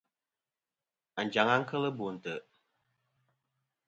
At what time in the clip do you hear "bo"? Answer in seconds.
1.97-2.07